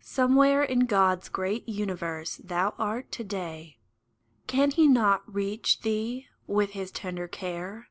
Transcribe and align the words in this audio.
Somewhere 0.00 0.62
In 0.64 0.86
God's 0.86 1.28
great 1.28 1.68
universe 1.68 2.36
thou 2.38 2.72
art 2.78 3.12
to 3.12 3.22
day: 3.22 3.76
Can 4.46 4.70
He 4.70 4.86
not 4.88 5.20
reach 5.30 5.82
thee 5.82 6.28
with 6.46 6.70
His 6.70 6.90
tender 6.90 7.28
care 7.28 7.88